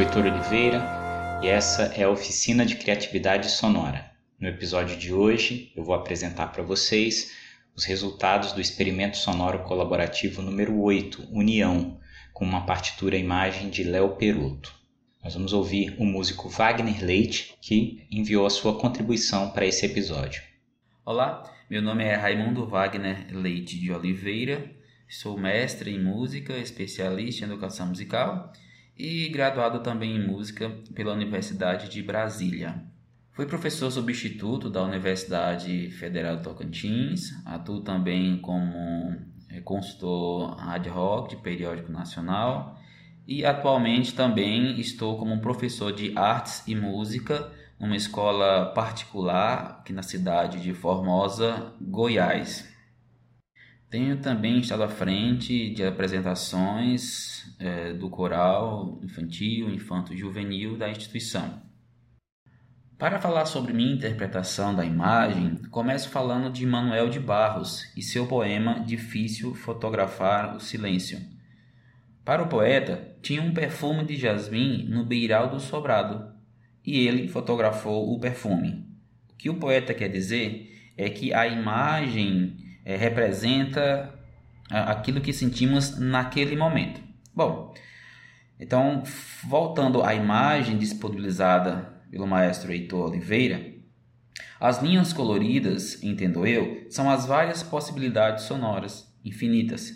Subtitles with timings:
[0.00, 0.82] sou Heitor Oliveira
[1.42, 4.10] e essa é a oficina de criatividade sonora.
[4.38, 7.36] No episódio de hoje, eu vou apresentar para vocês
[7.76, 12.00] os resultados do experimento sonoro colaborativo número 8, União,
[12.32, 14.74] com uma partitura imagem de Léo Peruto.
[15.22, 20.42] Nós vamos ouvir o músico Wagner Leite, que enviou a sua contribuição para esse episódio.
[21.04, 24.70] Olá, meu nome é Raimundo Wagner Leite de Oliveira,
[25.06, 28.50] sou mestre em música, especialista em educação musical
[29.00, 32.84] e graduado também em música pela Universidade de Brasília.
[33.32, 39.16] Fui professor substituto da Universidade Federal do Tocantins, atuo também como
[39.48, 42.78] eh, consultor ad hoc de periódico nacional
[43.26, 50.02] e atualmente também estou como professor de artes e música numa escola particular aqui na
[50.02, 52.68] cidade de Formosa, Goiás.
[53.90, 61.60] Tenho também estado à frente de apresentações é, do coral infantil, infanto juvenil da instituição.
[62.96, 68.28] Para falar sobre minha interpretação da imagem, começo falando de Manuel de Barros e seu
[68.28, 71.18] poema Difícil Fotografar o Silêncio.
[72.24, 76.32] Para o poeta, tinha um perfume de jasmim no beiral do sobrado,
[76.86, 78.86] e ele fotografou o perfume.
[79.32, 84.14] O que o poeta quer dizer é que a imagem é, representa
[84.70, 87.00] aquilo que sentimos naquele momento.
[87.34, 87.74] Bom,
[88.58, 89.02] então,
[89.44, 93.74] voltando à imagem disponibilizada pelo maestro Heitor Oliveira,
[94.60, 99.92] as linhas coloridas, entendo eu, são as várias possibilidades sonoras infinitas.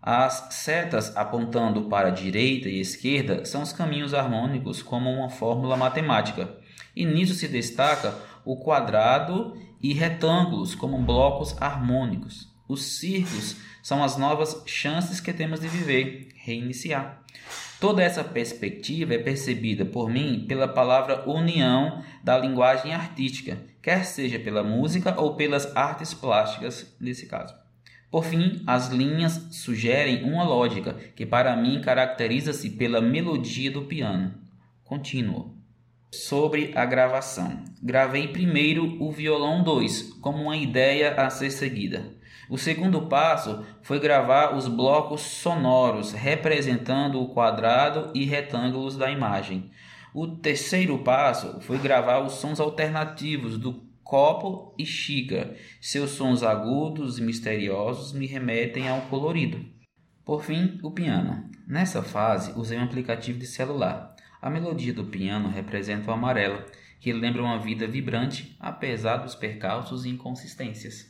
[0.00, 5.76] As setas apontando para a direita e esquerda são os caminhos harmônicos como uma fórmula
[5.76, 6.54] matemática,
[6.94, 12.50] e nisso se destaca o quadrado e retângulos como blocos harmônicos.
[12.68, 17.22] Os círculos são as novas chances que temos de viver, reiniciar.
[17.80, 24.38] Toda essa perspectiva é percebida por mim pela palavra união da linguagem artística, quer seja
[24.38, 27.54] pela música ou pelas artes plásticas, nesse caso.
[28.08, 34.34] Por fim, as linhas sugerem uma lógica que para mim caracteriza-se pela melodia do piano.
[34.84, 35.61] Continuo.
[36.14, 37.64] Sobre a gravação.
[37.82, 42.04] Gravei primeiro o violão 2 como uma ideia a ser seguida.
[42.50, 49.70] O segundo passo foi gravar os blocos sonoros representando o quadrado e retângulos da imagem.
[50.12, 55.56] O terceiro passo foi gravar os sons alternativos do copo e xícara.
[55.80, 59.64] Seus sons agudos e misteriosos me remetem ao colorido.
[60.26, 61.50] Por fim, o piano.
[61.66, 64.14] Nessa fase, usei um aplicativo de celular.
[64.42, 66.64] A melodia do piano representa o amarelo,
[66.98, 71.08] que lembra uma vida vibrante, apesar dos percalços e inconsistências.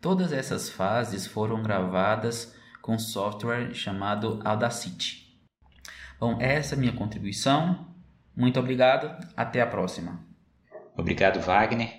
[0.00, 5.38] Todas essas fases foram gravadas com software chamado Audacity.
[6.18, 7.86] Bom, essa é a minha contribuição.
[8.34, 9.14] Muito obrigado.
[9.36, 10.24] Até a próxima.
[10.96, 11.92] Obrigado, Wagner.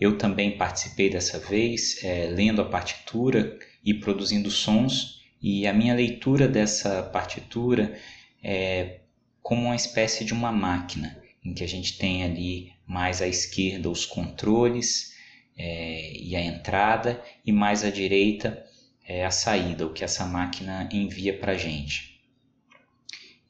[0.00, 5.94] Eu também participei dessa vez, é, lendo a partitura e produzindo sons, e a minha
[5.94, 7.94] leitura dessa partitura
[8.42, 9.01] é
[9.42, 13.90] como uma espécie de uma máquina, em que a gente tem ali mais à esquerda
[13.90, 15.12] os controles
[15.58, 18.64] é, e a entrada, e mais à direita
[19.04, 22.20] é a saída, o que essa máquina envia para a gente.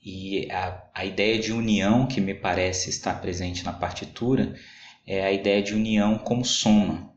[0.05, 4.55] E a, a ideia de união que me parece estar presente na partitura
[5.07, 7.13] é a ideia de união como soma.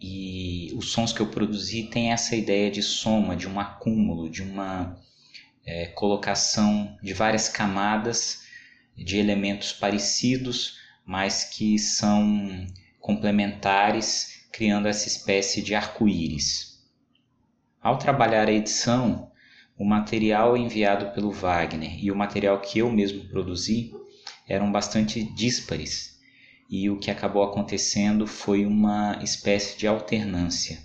[0.00, 4.42] E os sons que eu produzi têm essa ideia de soma, de um acúmulo, de
[4.42, 4.98] uma
[5.64, 8.42] é, colocação de várias camadas
[8.96, 12.68] de elementos parecidos mas que são
[13.00, 16.78] complementares, criando essa espécie de arco-íris.
[17.82, 19.28] Ao trabalhar a edição,
[19.76, 23.92] o material enviado pelo Wagner e o material que eu mesmo produzi
[24.48, 26.20] eram bastante díspares,
[26.70, 30.78] e o que acabou acontecendo foi uma espécie de alternância.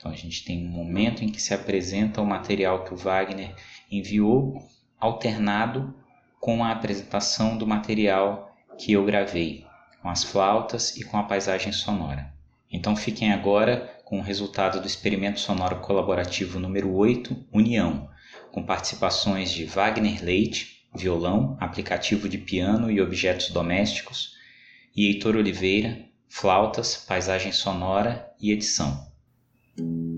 [0.00, 3.54] Então a gente tem um momento em que se apresenta o material que o Wagner
[3.90, 4.66] enviou,
[4.98, 5.94] alternado
[6.40, 9.66] com a apresentação do material que eu gravei,
[10.00, 12.32] com as flautas e com a paisagem sonora.
[12.72, 18.08] Então fiquem agora com o resultado do experimento sonoro colaborativo número 8, União,
[18.50, 24.34] com participações de Wagner Leite, violão, aplicativo de piano e objetos domésticos,
[24.96, 29.09] e Heitor Oliveira, flautas, paisagem sonora e edição.
[29.76, 30.09] thank you